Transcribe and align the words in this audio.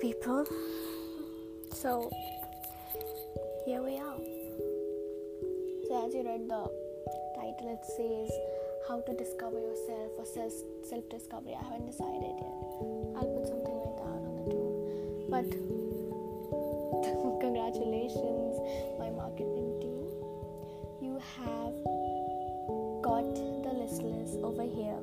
people. 0.00 0.46
So, 1.74 2.10
here 3.66 3.82
we 3.82 3.98
are. 3.98 4.16
So, 5.88 6.06
as 6.06 6.14
you 6.14 6.24
read 6.24 6.48
the 6.48 6.64
title, 7.36 7.68
it 7.68 7.84
says 7.84 8.30
How 8.88 9.00
to 9.02 9.12
Discover 9.12 9.58
Yourself 9.60 10.12
or 10.16 10.24
Self 10.24 10.52
self 10.88 11.08
Discovery. 11.10 11.52
I 11.52 11.62
haven't 11.64 11.86
decided 11.86 12.32
yet. 12.32 12.56
I'll 13.16 13.28
put 13.28 13.46
something 13.46 13.76
like 13.76 13.96
that 14.00 14.24
on 14.24 14.32
the 14.40 14.44
tone. 14.48 14.72
But, 15.28 15.50
congratulations, 17.44 18.56
my 18.98 19.10
marketing 19.10 19.84
team. 19.84 20.08
You 21.04 21.20
have 21.36 21.76
got 23.04 23.34
the 23.36 23.72
listeners 23.76 24.36
over 24.42 24.64
here. 24.64 24.96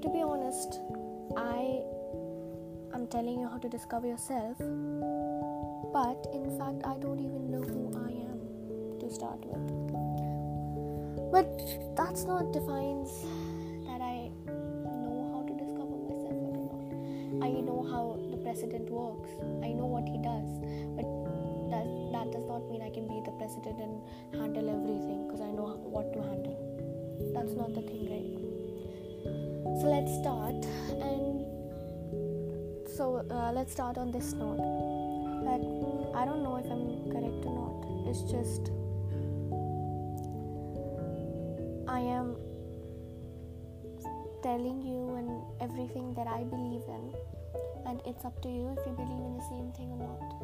To 0.00 0.08
be 0.08 0.22
honest, 0.22 0.80
I 1.36 1.84
telling 3.10 3.40
you 3.40 3.48
how 3.48 3.58
to 3.58 3.68
discover 3.68 4.06
yourself, 4.06 4.58
but 4.58 6.26
in 6.34 6.44
fact, 6.58 6.84
I 6.84 6.98
don't 7.00 7.18
even 7.18 7.50
know 7.50 7.64
who 7.64 7.88
I 7.96 8.12
am 8.28 9.00
to 9.00 9.08
start 9.08 9.40
with. 9.44 9.64
But 11.32 11.48
that's 11.96 12.24
not 12.24 12.52
defines 12.52 13.08
that 13.88 14.00
I 14.04 14.28
know 14.44 15.32
how 15.32 15.42
to 15.48 15.54
discover 15.56 15.96
myself 16.04 16.36
or 16.36 16.52
not. 16.68 17.44
I 17.44 17.50
know 17.64 17.80
how 17.88 18.20
the 18.30 18.36
president 18.44 18.90
works. 18.90 19.32
I 19.64 19.72
know 19.72 19.88
what 19.88 20.04
he 20.04 20.20
does, 20.20 20.48
but 20.92 21.08
that 21.72 21.88
that 22.12 22.32
does 22.32 22.44
not 22.44 22.68
mean 22.68 22.82
I 22.82 22.90
can 22.90 23.08
be 23.08 23.24
the 23.24 23.32
president 23.40 23.80
and 23.80 24.04
handle 24.36 24.68
everything 24.68 25.26
because 25.26 25.40
I 25.40 25.50
know 25.52 25.80
what 25.80 26.12
to 26.12 26.20
handle. 26.20 26.56
That's 27.32 27.56
not 27.56 27.72
the 27.72 27.82
thing, 27.82 28.04
right? 28.12 28.36
So 29.80 29.88
let's 29.88 30.12
start 30.20 30.60
and 31.00 31.47
so 32.98 33.24
uh, 33.30 33.52
let's 33.52 33.70
start 33.70 33.96
on 33.96 34.10
this 34.10 34.32
note 34.32 34.58
that 35.46 35.62
I 36.18 36.24
don't 36.24 36.42
know 36.42 36.56
if 36.56 36.66
I'm 36.66 37.06
correct 37.12 37.46
or 37.46 37.54
not. 37.54 38.10
It's 38.10 38.22
just 38.22 38.72
I 41.86 42.00
am 42.00 42.34
telling 44.42 44.82
you 44.82 45.14
and 45.14 45.30
everything 45.60 46.12
that 46.14 46.26
I 46.26 46.42
believe 46.42 46.82
in, 46.88 47.14
and 47.86 48.02
it's 48.04 48.24
up 48.24 48.42
to 48.42 48.48
you 48.48 48.74
if 48.76 48.84
you 48.84 48.92
believe 48.98 49.22
in 49.30 49.36
the 49.38 49.46
same 49.46 49.70
thing 49.78 49.94
or 49.94 50.02
not. 50.02 50.34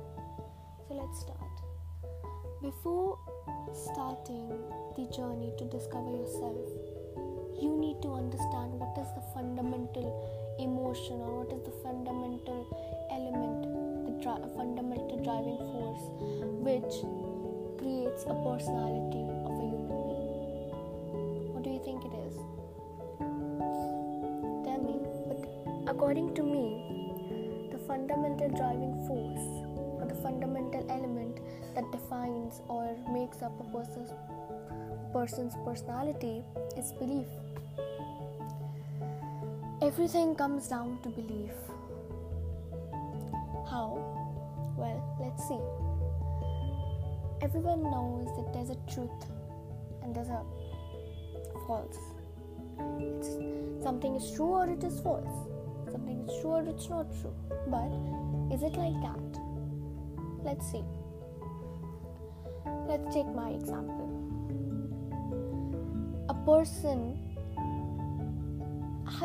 So 0.87 0.95
let's 0.95 1.19
start. 1.27 1.55
Before 2.63 3.19
starting 3.75 4.47
the 4.95 5.11
journey 5.11 5.51
to 5.59 5.65
discover 5.65 6.09
yourself, 6.09 6.71
you 7.61 7.77
need 7.77 8.01
to 8.03 8.15
understand 8.15 8.79
what 8.79 8.95
is 8.97 9.11
the 9.19 9.25
fundamental 9.35 10.07
emotion 10.59 11.21
or 11.21 11.45
what 11.45 11.53
is 11.53 11.63
the 11.65 11.75
fundamental 11.83 12.67
element, 13.11 13.67
the 14.07 14.13
dri- 14.23 14.49
fundamental 14.57 15.19
driving 15.23 15.59
force 15.73 16.05
which 16.63 16.95
creates 17.79 18.25
a 18.25 18.35
personality 18.47 19.25
of 19.45 19.53
a 19.53 19.67
human 19.69 20.01
being. 20.09 20.35
What 21.53 21.63
do 21.63 21.71
you 21.71 21.83
think 21.85 22.05
it 22.05 22.15
is? 22.27 22.35
Tell 24.65 24.81
me. 24.81 24.97
But 25.29 25.41
according 25.91 26.35
to 26.35 26.43
me, 26.43 27.69
the 27.71 27.79
fundamental 27.87 28.49
driving 28.49 28.95
force 29.07 29.47
or 30.01 30.07
the 30.07 30.21
fundamental 30.23 30.87
element 30.91 31.41
that 31.75 31.91
defines 31.91 32.63
or 32.69 32.97
makes 33.13 33.43
up 33.43 33.53
a 33.61 33.65
person's 33.77 34.11
person's 35.13 35.55
personality 35.65 36.43
is 36.77 36.93
belief. 36.93 37.44
Everything 39.85 40.35
comes 40.35 40.67
down 40.67 40.99
to 41.03 41.11
belief. 41.11 41.53
How? 43.71 44.01
Well, 44.79 44.99
let's 45.21 45.47
see. 45.47 45.61
Everyone 47.45 47.83
knows 47.83 48.35
that 48.35 48.55
there's 48.55 48.71
a 48.71 48.79
truth 48.91 49.11
and 50.03 50.17
there's 50.17 50.31
a 50.31 50.43
false. 51.67 51.99
It's 52.99 53.29
something 53.85 54.15
is 54.15 54.31
true 54.35 54.47
or 54.47 54.71
it 54.71 54.83
is 54.83 55.01
false. 55.01 55.29
Something 55.93 56.27
is 56.27 56.41
true 56.41 56.53
or 56.53 56.63
it's 56.67 56.89
not 56.89 57.07
true. 57.21 57.35
But 57.69 57.93
is 58.55 58.63
it 58.63 58.79
like 58.79 58.99
that? 59.03 59.39
Let's 60.43 60.67
see. 60.73 60.83
Let's 62.89 63.15
take 63.15 63.27
my 63.27 63.51
example. 63.51 64.09
A 66.31 66.35
person 66.47 67.24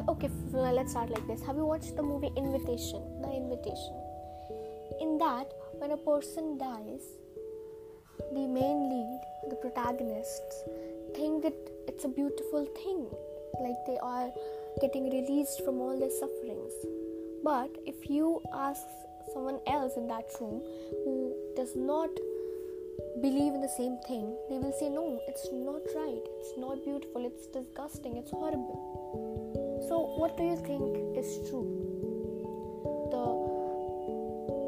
okay 0.07 0.29
let's 0.53 0.91
start 0.91 1.09
like 1.09 1.25
this. 1.27 1.41
Have 1.43 1.55
you 1.57 1.65
watched 1.65 1.95
the 1.95 2.03
movie 2.03 2.31
invitation? 2.37 3.01
The 3.21 3.31
invitation. 3.31 3.95
In 5.01 5.17
that 5.17 5.51
when 5.79 5.91
a 5.91 5.97
person 5.97 6.57
dies 6.57 7.01
the 8.33 8.45
main 8.47 8.89
lead 8.89 9.21
the 9.49 9.55
protagonists 9.55 10.63
think 11.15 11.41
that 11.41 11.55
it's 11.87 12.05
a 12.05 12.07
beautiful 12.07 12.65
thing. 12.75 13.09
Like 13.61 13.77
they 13.87 13.97
are 14.01 14.29
getting 14.81 15.09
released 15.09 15.63
from 15.65 15.79
all 15.79 15.99
their 15.99 16.11
sufferings. 16.11 16.73
But 17.43 17.75
if 17.85 18.09
you 18.09 18.41
ask 18.53 18.81
someone 19.33 19.59
else 19.67 19.93
in 19.97 20.07
that 20.07 20.25
room 20.39 20.61
who 21.03 21.33
does 21.55 21.75
not 21.75 22.09
believe 23.21 23.53
in 23.53 23.61
the 23.61 23.69
same 23.69 23.97
thing 24.07 24.35
they 24.49 24.57
will 24.57 24.73
say 24.79 24.89
no 24.89 25.19
it's 25.27 25.47
not 25.51 25.81
right. 25.95 26.23
It's 26.39 26.53
not 26.57 26.83
beautiful. 26.83 27.25
It's 27.25 27.47
disgusting. 27.47 28.17
It's 28.17 28.31
horrible 28.31 28.89
so, 29.89 30.01
what 30.21 30.37
do 30.37 30.43
you 30.43 30.55
think 30.55 31.17
is 31.17 31.49
true? 31.49 31.65
The 33.09 33.23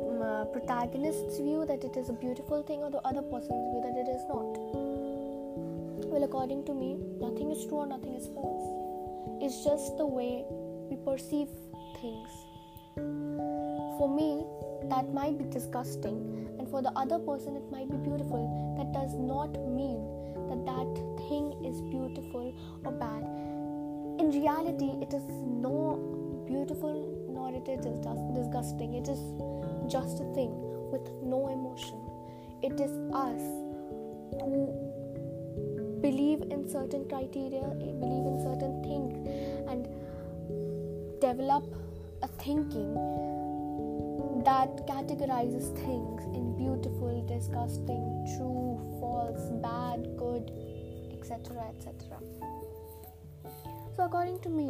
um, 0.09 0.21
uh, 0.27 0.45
protagonist's 0.45 1.37
view 1.37 1.63
that 1.67 1.83
it 1.83 1.95
is 1.95 2.09
a 2.09 2.13
beautiful 2.13 2.63
thing, 2.63 2.81
or 2.81 2.89
the 2.89 3.01
other 3.05 3.21
person's 3.21 3.69
view 3.69 3.81
that 3.83 3.95
it 4.01 4.09
is 4.09 4.23
not? 4.27 4.57
Well, 6.09 6.23
according 6.23 6.65
to 6.65 6.73
me, 6.73 6.97
nothing 7.19 7.51
is 7.51 7.63
true 7.67 7.77
or 7.77 7.85
nothing 7.85 8.15
is 8.15 8.25
false. 8.33 8.65
It's 9.43 9.63
just 9.63 9.95
the 9.97 10.07
way 10.07 10.43
we 10.89 10.97
perceive 11.05 11.49
things. 12.01 12.31
For 12.95 14.09
me, 14.09 14.43
that 14.89 15.13
might 15.13 15.37
be 15.37 15.45
disgusting, 15.45 16.49
and 16.57 16.67
for 16.67 16.81
the 16.81 16.91
other 16.95 17.19
person, 17.19 17.55
it 17.55 17.71
might 17.71 17.91
be 17.91 17.97
beautiful. 17.97 18.49
That 18.79 18.91
does 18.91 19.13
not 19.13 19.53
mean 19.69 20.01
that 20.49 20.65
that 20.65 20.91
thing 21.29 21.53
is 21.63 21.79
beautiful 21.93 22.55
or 22.83 22.91
bad 22.91 23.40
in 24.31 24.41
reality 24.41 24.91
it 25.01 25.13
is 25.13 25.23
no 25.63 26.45
beautiful 26.47 26.95
nor 27.29 27.53
it 27.53 27.67
is 27.67 27.83
disgusting. 28.35 28.93
It 28.95 29.07
is 29.07 29.19
just 29.91 30.21
a 30.21 30.27
thing 30.33 30.51
with 30.91 31.07
no 31.23 31.49
emotion. 31.49 31.99
It 32.63 32.79
is 32.79 32.91
us 33.13 33.41
who 34.39 35.99
believe 36.01 36.41
in 36.49 36.67
certain 36.69 37.07
criteria 37.09 37.63
eh, 37.63 37.91
believe 38.03 38.25
in 38.31 38.39
certain 38.43 38.81
things 38.83 39.13
and 39.69 39.87
develop 41.19 41.65
a 42.23 42.27
thinking 42.43 42.93
that 44.45 44.87
categorizes 44.87 45.75
things 45.75 46.23
in 46.35 46.55
beautiful 46.57 47.23
disgusting 47.27 48.03
true 48.37 48.79
false 48.99 49.49
bad 49.61 50.07
good 50.17 50.51
etc 51.11 51.61
etc 51.69 52.40
according 54.05 54.39
to 54.41 54.49
me, 54.49 54.69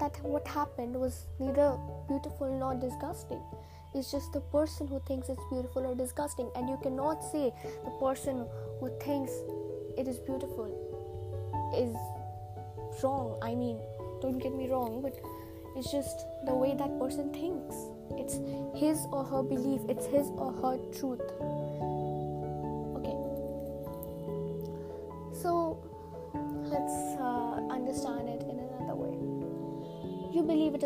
that 0.00 0.22
what 0.24 0.46
happened 0.48 0.94
was 0.96 1.26
neither 1.38 1.78
beautiful 2.08 2.58
nor 2.58 2.74
disgusting. 2.74 3.40
It's 3.94 4.10
just 4.10 4.32
the 4.32 4.40
person 4.40 4.88
who 4.88 5.00
thinks 5.06 5.28
it's 5.28 5.42
beautiful 5.50 5.86
or 5.86 5.94
disgusting, 5.94 6.50
and 6.56 6.68
you 6.68 6.78
cannot 6.82 7.22
say 7.22 7.52
the 7.84 7.90
person 7.92 8.44
who 8.80 8.90
thinks 9.00 9.32
it 9.96 10.08
is 10.08 10.18
beautiful 10.18 10.66
is 11.76 11.94
wrong. 13.02 13.38
I 13.40 13.54
mean, 13.54 13.78
don't 14.20 14.38
get 14.38 14.54
me 14.54 14.68
wrong, 14.68 15.00
but 15.00 15.14
it's 15.76 15.90
just 15.92 16.26
the 16.46 16.54
way 16.54 16.74
that 16.74 16.98
person 16.98 17.32
thinks. 17.32 17.76
It's 18.18 18.38
his 18.78 19.06
or 19.12 19.24
her 19.24 19.42
belief, 19.42 19.80
it's 19.88 20.06
his 20.06 20.26
or 20.36 20.52
her 20.52 20.78
truth. 20.98 21.22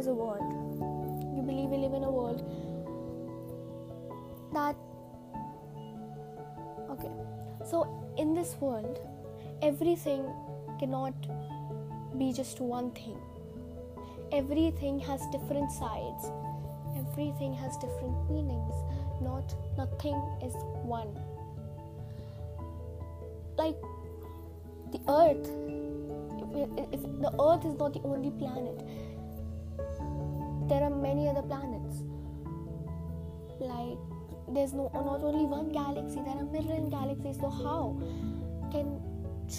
A 0.09 0.15
world. 0.15 1.37
You 1.37 1.43
believe 1.43 1.71
we 1.71 1.77
live 1.77 1.95
in 1.95 2.05
a 2.05 2.11
world 2.11 2.45
that. 4.53 4.77
Okay, 6.91 7.11
so 7.65 7.87
in 8.17 8.35
this 8.35 8.57
world, 8.61 9.01
everything 9.63 10.25
cannot 10.79 11.15
be 12.19 12.33
just 12.33 12.61
one 12.61 12.91
thing. 12.93 13.19
Everything 14.33 14.99
has 15.01 15.21
different 15.33 15.71
sides. 15.71 16.31
Everything 16.97 17.53
has 17.55 17.77
different 17.77 18.31
meanings. 18.31 18.75
Not 19.21 19.55
nothing 19.77 20.17
is 20.43 20.55
one. 20.83 21.15
Like 23.57 23.77
the 24.93 25.01
earth 25.09 25.49
if 26.93 27.03
the 27.21 27.33
earth 27.41 27.65
is 27.65 27.79
not 27.79 27.93
the 27.93 28.01
only 28.05 28.31
planet 28.31 28.83
many 31.29 31.39
other 31.39 31.47
planets. 31.47 32.03
Like 33.61 33.99
there's 34.55 34.73
no 34.73 34.91
not 34.95 35.23
only 35.23 35.45
one 35.45 35.71
galaxy 35.73 36.21
there 36.25 36.37
are 36.37 36.45
million 36.45 36.89
galaxies 36.89 37.37
so 37.41 37.51
how 37.51 38.01
can 38.73 39.01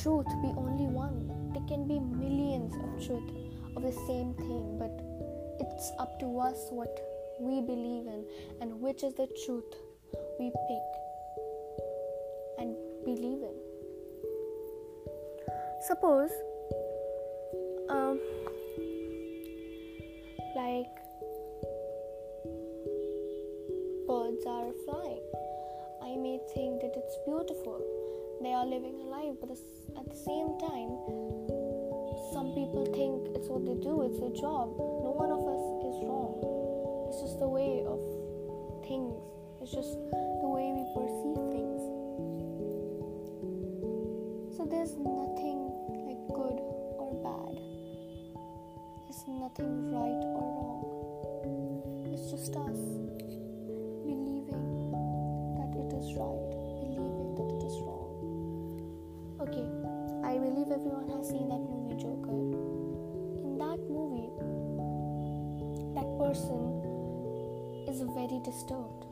truth 0.01 0.27
be 0.41 0.49
only 0.57 0.87
one? 0.87 1.27
There 1.53 1.63
can 1.67 1.87
be 1.87 1.99
millions 1.99 2.73
of 2.73 3.05
truth 3.05 3.29
of 3.75 3.83
the 3.83 3.91
same 4.07 4.33
thing 4.35 4.77
but 4.79 4.93
it's 5.59 5.91
up 5.99 6.19
to 6.21 6.39
us 6.39 6.57
what 6.71 6.99
we 7.39 7.61
believe 7.61 8.07
in 8.07 8.25
and 8.61 8.79
which 8.79 9.03
is 9.03 9.13
the 9.15 9.27
truth 9.45 9.71
we 10.39 10.51
pick 10.67 10.85
and 12.57 12.75
believe 13.05 13.43
in. 13.43 13.55
Suppose 15.87 16.31
think 26.53 26.81
that 26.81 26.93
it's 26.95 27.17
beautiful. 27.25 27.77
They 28.41 28.53
are 28.53 28.65
living 28.65 29.01
a 29.01 29.07
life, 29.09 29.35
but 29.39 29.51
at 29.51 30.05
the 30.09 30.15
same 30.15 30.57
time, 30.57 30.91
some 32.33 32.53
people 32.57 32.89
think 32.89 33.35
it's 33.35 33.49
what 33.49 33.65
they 33.65 33.75
do, 33.77 34.01
it's 34.01 34.19
their 34.19 34.33
job. 34.33 34.73
No 34.77 35.13
one 35.13 35.29
of 35.29 35.43
us 35.45 35.63
is 35.85 35.95
wrong. 36.09 36.41
It's 37.09 37.21
just 37.21 37.39
the 37.39 37.47
way 37.49 37.85
of 37.85 38.01
things, 38.87 39.13
it's 39.61 39.71
just 39.71 39.93
the 40.41 40.49
way 40.49 40.73
we 40.73 40.83
perceive 40.97 41.37
things. 41.53 41.81
So 44.57 44.65
there's 44.65 44.97
nothing 44.97 45.69
like 46.07 46.21
good 46.33 46.57
or 46.97 47.13
bad, 47.21 47.61
there's 49.05 49.23
nothing 49.27 49.93
right 49.93 50.21
or 50.33 50.49
wrong. 50.57 50.81
It's 52.13 52.31
just 52.31 52.55
us. 52.55 52.98
Disturbed. 68.49 69.05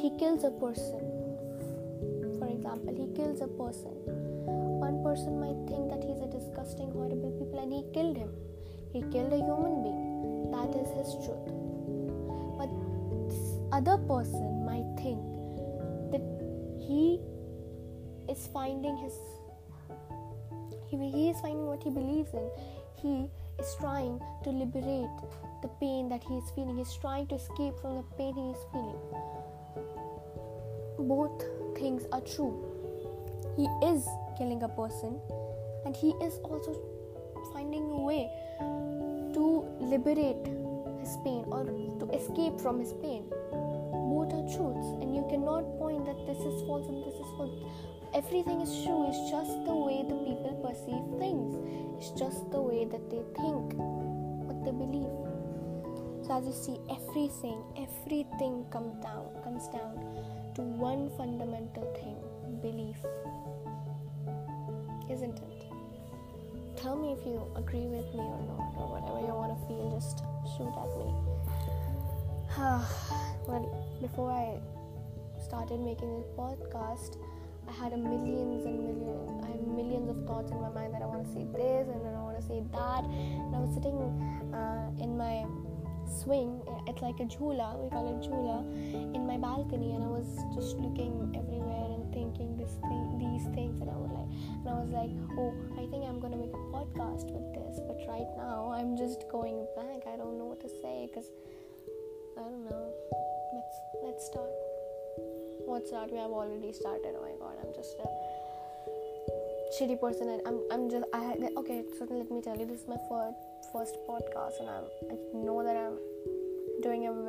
He 0.00 0.10
kills 0.18 0.44
a 0.44 0.50
person. 0.50 1.02
For 2.38 2.48
example, 2.48 2.94
he 2.96 3.06
kills 3.14 3.40
a 3.40 3.48
person. 3.60 3.92
One 4.80 5.02
person 5.04 5.38
might 5.38 5.60
think 5.68 5.90
that 5.92 6.02
he's 6.02 6.20
a 6.24 6.30
disgusting, 6.32 6.90
horrible 6.90 7.32
people 7.38 7.60
and 7.62 7.72
he 7.72 7.84
killed 7.92 8.16
him. 8.16 8.30
He 8.92 9.02
killed 9.12 9.32
a 9.32 9.40
human 9.48 9.82
being. 9.84 10.50
That 10.54 10.72
is 10.80 10.88
his 10.96 11.10
truth. 11.24 11.48
But 12.56 12.72
other 13.76 13.98
person 14.08 14.64
might 14.64 14.88
think 14.96 15.20
that 16.12 16.24
he 16.80 17.20
is 18.28 18.48
finding 18.52 18.96
his 18.96 19.14
he, 20.88 20.96
he 20.96 21.30
is 21.30 21.40
finding 21.40 21.66
what 21.66 21.82
he 21.82 21.90
believes 21.90 22.32
in. 22.34 22.48
He 22.96 23.30
is 23.58 23.74
trying 23.80 24.20
to 24.44 24.50
liberate 24.50 25.08
the 25.62 25.68
pain 25.80 26.08
that 26.08 26.22
he 26.24 26.34
is 26.36 26.50
feeling. 26.54 26.76
He's 26.76 26.94
trying 27.00 27.26
to 27.28 27.36
escape 27.36 27.74
from 27.80 27.96
the 27.96 28.02
pain 28.18 28.34
he 28.34 28.50
is 28.50 28.62
feeling. 28.72 29.00
Both 30.98 31.44
things 31.78 32.06
are 32.12 32.20
true. 32.20 32.52
He 33.56 33.64
is 33.86 34.06
killing 34.36 34.62
a 34.62 34.68
person 34.68 35.20
and 35.86 35.96
he 35.96 36.10
is 36.22 36.38
also 36.44 36.76
finding 37.52 37.90
a 37.90 38.00
way 38.00 38.28
to 39.34 39.64
liberate 39.80 40.46
his 41.00 41.16
pain 41.24 41.44
or 41.46 41.64
to 41.64 42.08
escape 42.12 42.60
from 42.60 42.78
his 42.78 42.92
pain. 42.94 43.24
Both 44.12 44.32
are 44.34 44.46
truths, 44.54 44.88
and 45.00 45.14
you 45.16 45.26
cannot 45.30 45.64
point 45.78 46.04
that 46.04 46.26
this 46.26 46.38
is 46.38 46.62
false 46.66 46.86
and 46.86 47.02
this 47.02 47.14
is 47.14 47.30
false 47.36 47.56
everything 48.14 48.60
is 48.60 48.84
true 48.84 49.08
it's 49.08 49.30
just 49.30 49.64
the 49.64 49.74
way 49.74 50.04
the 50.06 50.14
people 50.26 50.52
perceive 50.60 51.04
things 51.18 51.56
it's 51.96 52.10
just 52.20 52.50
the 52.50 52.60
way 52.60 52.84
that 52.84 53.08
they 53.08 53.22
think 53.40 53.72
what 54.44 54.62
they 54.66 54.70
believe 54.70 55.31
as 56.32 56.46
you 56.46 56.52
see 56.52 56.78
everything 56.88 57.62
everything 57.76 58.64
comes 58.72 58.96
down 59.04 59.26
comes 59.44 59.68
down 59.68 59.92
to 60.54 60.62
one 60.62 61.10
fundamental 61.18 61.84
thing 62.00 62.16
belief 62.62 62.96
isn't 65.12 65.36
it 65.36 65.62
tell 66.74 66.96
me 66.96 67.12
if 67.12 67.26
you 67.26 67.36
agree 67.54 67.86
with 67.86 68.08
me 68.14 68.24
or 68.24 68.40
not 68.48 68.72
or 68.80 68.86
whatever 68.96 69.20
you 69.20 69.34
want 69.34 69.52
to 69.52 69.60
feel 69.68 69.92
just 69.92 70.24
shoot 70.56 70.72
at 70.72 70.90
me 70.96 71.08
well 73.46 73.68
before 74.00 74.30
i 74.32 74.56
started 75.44 75.80
making 75.80 76.16
this 76.16 76.28
podcast 76.34 77.20
I 77.68 77.72
had 77.84 77.92
a 77.92 77.96
millions 77.96 78.66
and 78.66 78.78
millions. 78.84 79.44
I 79.44 79.48
have 79.52 79.66
millions 79.66 80.10
of 80.10 80.26
thoughts 80.26 80.50
in 80.50 80.60
my 80.60 80.68
mind 80.70 80.94
that 80.94 81.00
I 81.00 81.06
want 81.06 81.24
to 81.24 81.32
say 81.32 81.46
this 81.54 81.86
and 81.88 82.04
then 82.04 82.12
I 82.12 82.20
want 82.20 82.36
to 82.40 82.42
say 82.42 82.60
that. 82.72 83.04
And 83.04 83.54
I 83.54 83.58
was 83.60 83.72
sitting 83.72 83.96
uh, 84.52 84.90
in 85.00 85.16
my 85.16 85.46
swing, 86.12 86.60
it's 86.86 87.00
like 87.02 87.18
a 87.20 87.24
jhula, 87.24 87.80
we 87.80 87.88
call 87.90 88.06
it 88.12 88.20
jhula, 88.28 88.60
in 89.14 89.26
my 89.26 89.36
balcony, 89.36 89.92
and 89.92 90.04
I 90.04 90.08
was 90.08 90.28
just 90.54 90.76
looking 90.78 91.32
everywhere 91.36 91.88
and 91.96 92.12
thinking 92.12 92.56
this 92.56 92.76
thing, 92.84 93.18
these 93.18 93.46
things, 93.54 93.80
and 93.80 93.88
I 93.90 93.96
was 93.96 94.12
like, 94.12 94.28
and 94.62 94.68
I 94.68 94.76
was 94.78 94.90
like, 94.90 95.10
oh, 95.38 95.52
I 95.80 95.86
think 95.90 96.04
I'm 96.04 96.20
gonna 96.20 96.36
make 96.36 96.52
a 96.52 96.64
podcast 96.70 97.32
with 97.32 97.48
this, 97.54 97.80
but 97.86 97.98
right 98.08 98.28
now 98.36 98.72
I'm 98.74 98.96
just 98.96 99.24
going 99.30 99.66
blank. 99.74 100.04
I 100.06 100.16
don't 100.16 100.38
know 100.38 100.46
what 100.46 100.60
to 100.60 100.68
say 100.68 101.08
because 101.08 101.30
I 102.36 102.42
don't 102.42 102.64
know. 102.64 102.92
Let's 103.52 103.76
let's 104.04 104.26
start 104.26 104.50
what's 105.66 105.90
that 105.90 106.10
we 106.10 106.18
have 106.18 106.30
already 106.30 106.72
started 106.72 107.14
oh 107.16 107.22
my 107.22 107.34
god 107.38 107.56
i'm 107.62 107.72
just 107.74 107.96
a 107.98 108.08
shitty 109.74 109.98
person 110.00 110.28
and 110.28 110.42
i'm, 110.46 110.60
I'm 110.70 110.90
just 110.90 111.04
i 111.12 111.36
okay 111.56 111.84
so 111.98 112.06
let 112.10 112.30
me 112.30 112.40
tell 112.42 112.56
you 112.56 112.66
this 112.66 112.80
is 112.80 112.88
my 112.88 112.98
first 113.08 113.38
first 113.72 113.96
podcast 114.08 114.60
and 114.60 114.68
i'm 114.68 114.84
i 115.10 115.16
know 115.34 115.62
that 115.62 115.76
i'm 115.76 115.98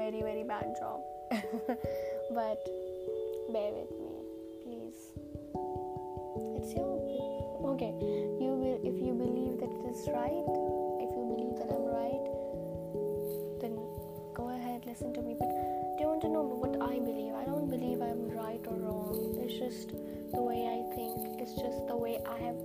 very 0.04 0.22
very 0.22 0.44
bad 0.44 0.76
job 0.80 1.00
but 2.38 2.60
bear 3.56 3.72
with 3.72 3.92
me 4.04 4.12
please 4.64 5.00
it's 6.60 6.74
your 6.76 6.92
okay 7.72 7.94
you 8.44 8.52
will 8.62 8.80
if 8.84 8.96
you 9.06 9.14
believe 9.16 9.56
that 9.64 9.72
it 9.72 9.86
is 9.94 10.04
right 10.12 10.48
if 11.00 11.10
you 11.16 11.24
believe 11.32 11.56
that 11.56 11.72
i'm 11.72 11.88
right 11.96 12.26
then 13.64 13.80
go 14.36 14.50
ahead 14.58 14.84
listen 14.86 15.14
to 15.14 15.22
me 15.22 15.36
but 15.40 15.48
do 15.48 16.04
you 16.04 16.10
want 16.12 16.22
to 16.22 16.28
know 16.28 16.44
what 16.44 16.76
i 16.92 17.00
believe 17.00 17.34
i 17.42 17.46
don't 17.46 17.70
believe 17.70 18.02
i'm 18.02 18.28
right 18.36 18.60
or 18.68 18.76
wrong. 18.76 19.38
It's 19.42 19.58
just 19.58 19.90
the 20.32 20.42
way 20.42 20.68
I 20.68 20.96
think. 20.96 21.40
It's 21.40 21.54
just 21.54 21.88
the 21.88 21.96
way 21.96 22.20
I 22.26 22.38
have. 22.40 22.56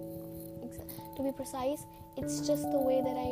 To 1.16 1.23
be 1.23 1.33
precise, 1.33 1.80
it's 2.16 2.47
just 2.47 2.71
the 2.71 2.78
way 2.78 3.00
that 3.02 3.16
I 3.16 3.30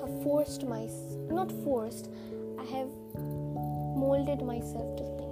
have 0.00 0.22
forced 0.22 0.64
myself. 0.64 1.30
Not 1.30 1.50
forced. 1.64 2.10
I 2.58 2.64
have 2.64 2.90
molded 3.96 4.42
myself 4.42 4.96
to 4.96 5.04
think. 5.16 5.28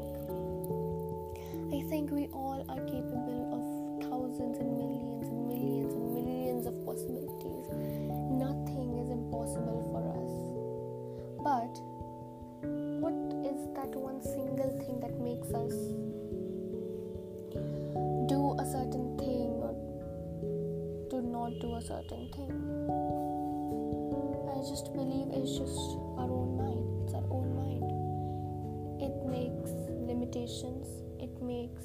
I 1.75 1.89
think 1.89 2.11
we 2.11 2.27
all 2.33 2.65
are 2.69 2.81
capable 2.87 3.43
of 3.53 3.63
thousands 4.09 4.59
and 4.59 4.77
millions 4.79 5.27
and 5.29 5.49
millions 5.49 5.93
and 5.93 6.15
millions 6.15 6.67
of 6.67 6.75
possibilities. 6.87 7.67
Nothing 8.31 8.99
is 9.03 9.11
impossible 9.11 9.83
for 9.91 10.03
us. 10.15 10.33
But 11.43 11.75
what 13.01 13.15
is 13.45 13.59
that 13.75 13.95
one 13.95 14.23
single 14.23 14.73
thing 14.81 15.01
that 15.01 15.19
makes 15.21 15.49
us 15.53 15.75
do 18.29 18.57
a 18.59 18.65
certain 18.65 19.17
thing 19.19 19.51
or 19.63 19.75
do 21.11 21.23
not 21.23 21.59
do 21.61 21.75
a 21.77 21.83
certain 21.83 22.29
thing. 22.35 23.36
Just 24.69 24.93
believe 24.95 25.29
it's 25.31 25.57
just 25.57 25.79
our 26.19 26.27
own 26.29 26.59
mind. 26.59 27.05
It's 27.05 27.15
our 27.15 27.23
own 27.31 27.55
mind. 27.55 27.87
It 29.01 29.15
makes 29.25 29.71
limitations, 30.11 30.89
it 31.21 31.41
makes 31.41 31.85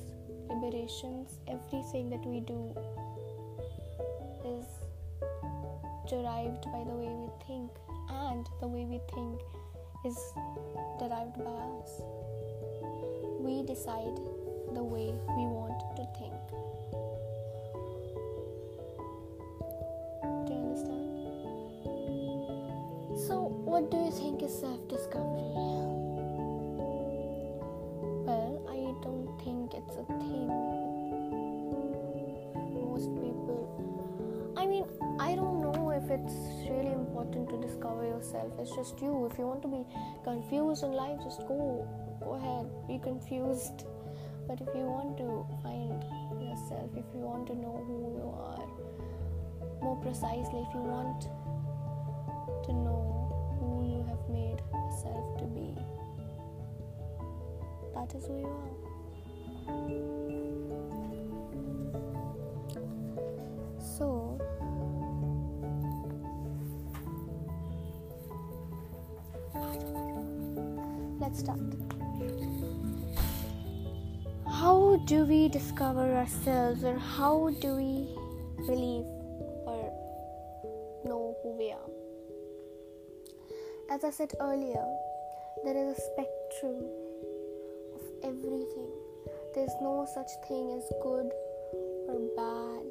liberations. 0.50 1.38
Everything 1.48 2.10
that 2.10 2.26
we 2.26 2.40
do 2.40 2.74
is 4.44 4.66
derived 6.10 6.66
by 6.74 6.84
the 6.84 6.98
way 6.98 7.14
we 7.22 7.30
think, 7.46 7.70
and 8.10 8.50
the 8.60 8.68
way 8.68 8.86
we 8.86 9.00
think 9.14 9.40
is 10.04 10.18
derived 10.98 11.38
by 11.38 11.54
us. 11.78 12.02
We 13.40 13.62
decide 13.62 14.18
the 14.74 14.84
way 14.84 15.14
we 15.38 15.46
want 15.54 15.80
to 15.98 16.06
think. 16.18 16.41
What 23.82 23.90
do 23.90 23.98
you 23.98 24.12
think 24.12 24.44
is 24.44 24.54
self 24.60 24.88
discovery? 24.88 25.42
Well, 28.30 28.62
I 28.70 28.78
don't 29.02 29.26
think 29.42 29.74
it's 29.74 29.96
a 29.96 30.06
thing. 30.06 30.50
Most 32.78 33.10
people, 33.16 34.54
I 34.56 34.68
mean, 34.68 34.86
I 35.20 35.34
don't 35.34 35.62
know 35.62 35.90
if 35.90 36.12
it's 36.12 36.36
really 36.70 36.94
important 36.94 37.50
to 37.50 37.58
discover 37.60 38.06
yourself. 38.06 38.54
It's 38.60 38.70
just 38.76 39.02
you. 39.02 39.26
If 39.26 39.40
you 39.40 39.48
want 39.48 39.64
to 39.64 39.68
be 39.68 39.84
confused 40.24 40.84
in 40.84 40.92
life, 40.92 41.18
just 41.24 41.40
go 41.48 41.90
go 42.22 42.36
ahead, 42.36 42.70
be 42.88 43.00
confused. 43.00 43.86
But 44.48 44.62
if 44.62 44.70
you 44.76 44.86
want 44.86 45.18
to 45.18 45.44
find 45.64 46.06
yourself, 46.38 46.92
if 46.96 47.06
you 47.16 47.22
want 47.22 47.48
to 47.48 47.56
know 47.56 47.82
who 47.90 48.14
you 48.14 48.30
are 48.30 48.62
more 49.82 49.98
precisely, 50.06 50.68
if 50.70 50.72
you 50.72 50.86
want 50.86 51.24
to 52.66 52.74
know 52.74 53.01
made 54.32 54.62
yourself 54.74 55.38
to 55.40 55.46
be, 55.46 55.76
that 57.94 58.14
is 58.16 58.26
who 58.26 58.38
you 58.40 58.48
are. 58.48 58.74
So, 63.98 64.38
let's 71.20 71.40
start. 71.40 71.60
How 74.48 74.98
do 75.06 75.26
we 75.26 75.50
discover 75.50 76.14
ourselves, 76.16 76.84
or 76.84 76.98
how 76.98 77.50
do 77.60 77.76
we 77.76 78.08
believe 78.66 79.06
As 83.92 84.06
I 84.06 84.10
said 84.10 84.32
earlier, 84.40 84.86
there 85.66 85.76
is 85.76 85.98
a 85.98 86.02
spectrum 86.02 86.80
of 87.94 88.02
everything. 88.24 88.88
There's 89.54 89.76
no 89.82 90.08
such 90.14 90.32
thing 90.48 90.72
as 90.78 90.88
good 91.04 91.30
or 92.08 92.22
bad. 92.38 92.88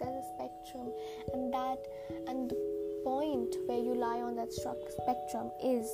There's 0.00 0.16
a 0.16 0.26
spectrum, 0.32 0.90
and 1.34 1.52
that 1.52 1.84
and 2.28 2.48
the 2.48 2.56
point 3.04 3.56
where 3.66 3.78
you 3.78 3.94
lie 3.94 4.22
on 4.22 4.36
that 4.36 4.54
spectrum 4.54 5.50
is 5.62 5.86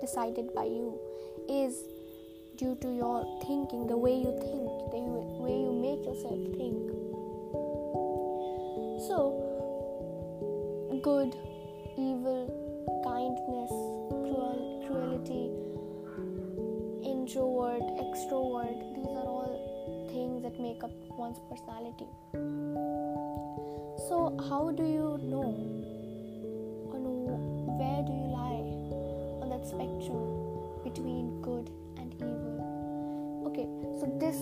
decided 0.00 0.54
by 0.54 0.66
you, 0.66 1.00
is 1.48 1.82
due 2.54 2.76
to 2.80 2.94
your 2.94 3.26
thinking, 3.42 3.88
the 3.88 3.96
way 3.96 4.14
you 4.14 4.30
think, 4.38 4.70
the 4.94 5.02
way 5.42 5.58
you 5.66 5.72
make 5.72 6.06
yourself 6.06 6.38
think. 6.54 6.94
So, 9.08 9.34
good, 11.02 11.34
evil, 11.98 12.44
kindness, 13.04 13.72
cruel, 14.12 14.84
cruelty, 14.86 15.48
introvert, 17.02 17.80
extrovert, 18.04 18.76
these 18.94 19.08
are 19.16 19.24
all 19.24 20.08
things 20.12 20.42
that 20.42 20.60
make 20.60 20.84
up 20.84 20.90
one's 21.16 21.40
personality. 21.48 22.06
So, 24.08 24.36
how 24.48 24.72
do 24.76 24.84
you 24.84 25.16
know? 25.24 25.56
On 26.92 27.02
where 27.80 28.02
do 28.04 28.12
you 28.12 28.28
lie 28.28 28.60
on 29.40 29.48
that 29.48 29.66
spectrum 29.66 30.84
between 30.84 31.40
good 31.40 31.70
and 31.96 32.12
evil? 32.14 33.46
Okay, 33.48 33.66
so 33.98 34.06
this 34.20 34.36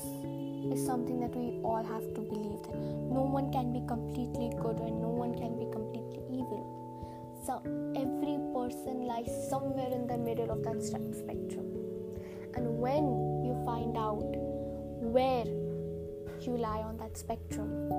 is 0.74 0.84
something 0.84 1.20
that 1.20 1.36
we 1.36 1.60
all 1.62 1.84
have 1.84 2.02
to 2.14 2.20
believe 2.20 2.62
that 2.66 2.74
no 2.74 3.22
one 3.22 3.52
can 3.52 3.72
be 3.72 3.86
completely 3.86 4.50
good 4.60 4.80
and 4.80 5.00
no 5.00 5.08
one 5.08 5.34
can 5.34 5.56
be 5.56 5.70
completely 5.70 6.18
evil. 6.30 6.83
So, 7.44 7.60
every 7.94 8.38
person 8.54 9.04
lies 9.06 9.30
somewhere 9.50 9.92
in 9.92 10.06
the 10.06 10.16
middle 10.16 10.50
of 10.50 10.62
that 10.64 10.82
spectrum. 10.82 11.66
And 12.54 12.78
when 12.78 13.04
you 13.44 13.60
find 13.66 13.98
out 13.98 14.24
where 15.02 15.44
you 16.40 16.56
lie 16.56 16.78
on 16.78 16.96
that 16.96 17.18
spectrum, 17.18 17.90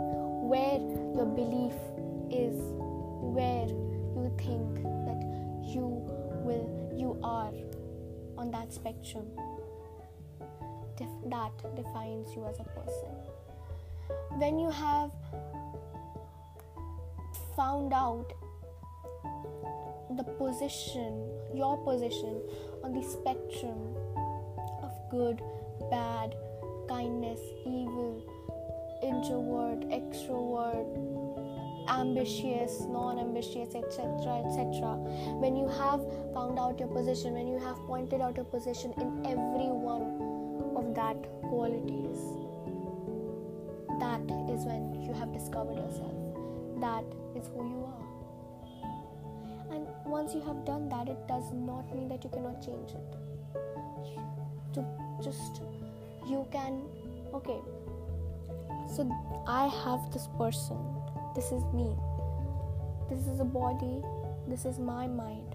where 0.50 0.80
your 1.14 1.28
belief 1.28 1.78
is, 2.32 2.58
where 3.22 3.68
you 3.68 4.34
think 4.40 4.82
that 5.06 5.22
you 5.64 5.86
will, 6.42 6.66
you 6.98 7.20
are 7.22 7.54
on 8.40 8.50
that 8.50 8.74
spectrum, 8.74 9.28
that 11.28 11.76
defines 11.76 12.34
you 12.36 12.48
as 12.48 12.60
a 12.60 12.64
person. 12.64 13.14
When 14.40 14.58
you 14.58 14.72
have 14.72 15.12
found 17.56 17.94
out 17.94 18.34
the 20.18 20.24
position, 20.24 21.30
your 21.54 21.78
position 21.78 22.42
on 22.84 22.94
the 22.94 23.04
spectrum 23.04 23.96
of 24.84 24.92
good, 25.10 25.42
bad, 25.90 26.36
kindness, 26.88 27.40
evil, 27.66 28.22
introvert, 29.04 29.82
extrovert, 29.90 30.88
ambitious, 31.90 32.82
non 32.90 33.20
ambitious, 33.20 33.76
etc. 33.76 34.44
etc. 34.46 34.96
When 35.42 35.56
you 35.56 35.68
have 35.68 36.02
found 36.34 36.60
out 36.60 36.80
your 36.80 36.90
position, 36.90 37.34
when 37.34 37.48
you 37.48 37.60
have 37.60 37.78
pointed 37.88 38.22
out 38.22 38.36
your 38.36 38.46
position 38.46 38.94
in 38.98 39.26
every 39.26 39.70
one 39.70 40.76
of 40.76 40.96
that 40.96 41.18
qualities, 41.42 42.20
that 44.00 44.22
is 44.52 44.66
when 44.66 45.02
you 45.02 45.14
have 45.14 45.32
discovered 45.34 45.78
yourself. 45.78 46.14
That 46.80 47.06
is 47.36 47.48
who 47.54 47.68
you 47.70 47.86
are. 47.86 48.05
Once 50.16 50.34
you 50.34 50.40
have 50.40 50.64
done 50.64 50.88
that, 50.88 51.10
it 51.10 51.28
does 51.28 51.52
not 51.52 51.94
mean 51.94 52.08
that 52.08 52.24
you 52.24 52.30
cannot 52.30 52.62
change 52.66 52.92
it. 52.92 53.16
To 54.76 54.86
just 55.22 55.62
you 56.26 56.48
can 56.54 56.84
okay. 57.34 57.60
So 58.96 59.04
i 59.46 59.68
have 59.84 60.06
this 60.14 60.30
person. 60.38 60.78
This 61.36 61.52
is 61.58 61.66
me. 61.74 61.90
This 63.10 63.28
is 63.28 63.42
a 63.42 63.50
body. 63.58 63.98
This 64.48 64.64
is 64.64 64.80
my 64.80 65.06
mind. 65.06 65.54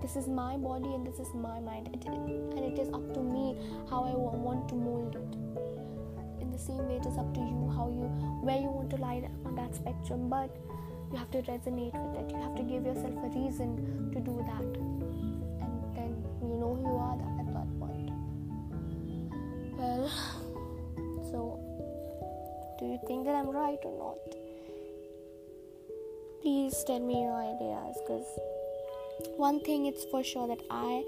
This 0.00 0.14
is 0.14 0.28
my 0.28 0.56
body 0.68 0.94
and 0.94 1.04
this 1.04 1.18
is 1.18 1.34
my 1.34 1.58
mind. 1.58 1.90
It, 1.92 2.06
and 2.06 2.64
it 2.70 2.78
is 2.78 2.88
up 3.00 3.12
to 3.14 3.20
me 3.20 3.58
how 3.90 4.04
i 4.04 4.14
want 4.14 4.68
to 4.68 4.76
mold 4.76 5.16
it. 5.16 6.40
In 6.40 6.52
the 6.52 6.62
same 6.68 6.86
way 6.86 7.00
it 7.02 7.06
is 7.12 7.18
up 7.18 7.34
to 7.34 7.40
you 7.40 7.68
how 7.74 7.88
you 7.88 8.06
where 8.46 8.60
you 8.60 8.70
want 8.78 8.90
to 8.90 8.96
lie 9.08 9.28
on 9.44 9.56
that 9.56 9.74
spectrum. 9.74 10.28
But 10.28 10.56
you 11.12 11.18
have 11.18 11.30
to 11.30 11.42
resonate 11.42 11.94
with 11.94 12.20
it. 12.20 12.30
You 12.34 12.42
have 12.42 12.54
to 12.56 12.62
give 12.62 12.84
yourself 12.84 13.14
a 13.24 13.28
reason 13.38 14.10
to 14.12 14.20
do 14.20 14.36
that. 14.46 14.70
And 15.62 15.96
then 15.96 16.24
you 16.42 16.56
know 16.56 16.74
who 16.74 16.88
you 16.88 16.96
are 16.96 17.18
at 17.40 17.52
that 17.54 17.68
point. 17.78 18.10
Well 19.78 20.10
so 21.30 21.60
do 22.78 22.86
you 22.86 22.98
think 23.06 23.24
that 23.24 23.34
i'm 23.34 23.50
right 23.50 23.78
or 23.84 23.98
not? 23.98 24.36
Please 26.42 26.84
tell 26.86 27.00
me 27.00 27.22
your 27.22 27.34
ideas 27.34 27.96
because 28.06 28.26
one 29.36 29.60
thing 29.60 29.86
it's 29.86 30.04
for 30.10 30.22
sure 30.22 30.46
that 30.46 30.60
i 30.70 31.04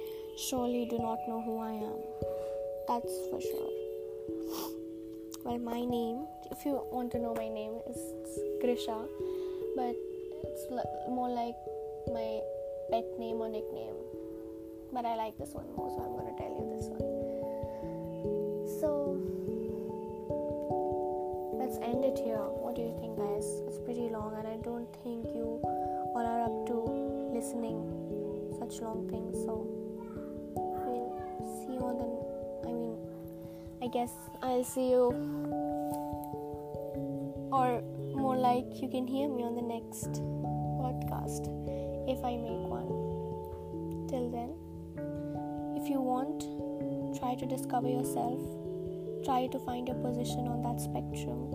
surely 0.49 0.87
do 0.91 0.99
not 0.99 1.19
know 1.29 1.41
who 1.43 1.59
i 1.59 1.73
am. 1.73 2.01
That's 2.89 3.13
for 3.31 3.41
sure. 3.41 3.71
Well 5.45 5.59
my 5.59 5.81
name 5.85 6.27
if 6.51 6.65
you 6.65 6.81
want 6.91 7.13
to 7.13 7.19
know 7.19 7.35
my 7.35 7.49
name 7.49 7.75
is 7.89 7.99
grisha 8.61 8.99
but 9.79 9.95
it's 10.43 10.67
more 11.09 11.31
like 11.31 11.55
my 12.11 12.41
pet 12.91 13.07
name 13.17 13.39
or 13.41 13.49
nickname. 13.49 13.95
But 14.93 15.05
I 15.05 15.15
like 15.15 15.39
this 15.39 15.55
one 15.55 15.71
more, 15.77 15.89
so 15.95 16.03
I'm 16.03 16.19
to 16.19 16.35
tell 16.35 16.51
you 16.51 16.67
this 16.75 16.87
one. 16.91 17.07
So 18.83 19.15
let's 21.55 21.79
end 21.79 22.05
it 22.05 22.19
here. 22.19 22.43
What 22.43 22.75
do 22.75 22.83
you 22.83 22.91
think, 22.99 23.15
guys? 23.23 23.47
It's 23.69 23.79
pretty 23.79 24.11
long, 24.11 24.35
and 24.35 24.49
I 24.49 24.57
don't 24.67 24.91
think 25.05 25.31
you 25.31 25.63
all 25.63 26.27
are 26.27 26.43
up 26.43 26.67
to 26.75 27.31
listening 27.31 27.79
such 28.59 28.83
long 28.83 29.07
things. 29.09 29.39
So 29.47 29.63
we'll 30.59 31.15
see 31.63 31.75
you 31.79 31.87
on 31.87 32.03
the. 32.03 32.09
I 32.67 32.73
mean, 32.75 32.99
I 33.81 33.87
guess 33.87 34.11
I'll 34.43 34.65
see 34.65 34.91
you 34.91 35.15
or 37.53 37.83
you 38.83 38.89
can 38.89 39.07
hear 39.07 39.29
me 39.29 39.43
on 39.43 39.57
the 39.57 39.63
next 39.63 40.23
podcast 40.79 41.51
if 42.09 42.23
I 42.25 42.37
make 42.37 42.65
one. 42.71 42.87
Till 44.09 44.31
then, 44.31 44.55
if 45.77 45.91
you 45.91 46.01
want, 46.01 46.47
try 47.19 47.35
to 47.35 47.47
discover 47.47 47.89
yourself, 47.89 48.39
try 49.25 49.49
to 49.49 49.59
find 49.59 49.89
your 49.89 49.97
position 49.97 50.47
on 50.47 50.63
that 50.63 50.81
spectrum, 50.81 51.51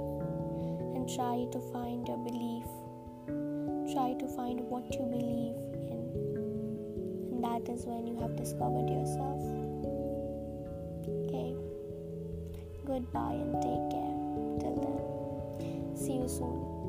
and 0.95 1.07
try 1.15 1.47
to 1.51 1.59
find 1.71 2.07
your 2.07 2.17
belief. 2.17 2.67
Try 3.93 4.13
to 4.19 4.27
find 4.35 4.59
what 4.67 4.83
you 4.93 5.05
believe 5.07 5.55
in, 5.87 6.03
and 7.31 7.43
that 7.43 7.71
is 7.71 7.85
when 7.85 8.05
you 8.05 8.19
have 8.19 8.35
discovered 8.35 8.89
yourself. 8.89 9.41
Okay, 11.07 11.55
goodbye 12.85 13.39
and 13.39 13.61
take 13.61 13.85
care. 13.95 14.13
Till 14.59 14.75
then. 14.83 15.95
See 15.95 16.13
you 16.13 16.27
soon. 16.27 16.82